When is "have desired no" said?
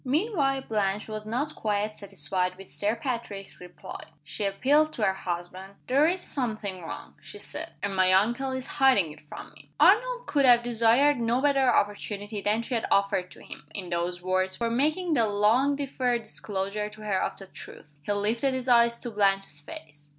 10.43-11.39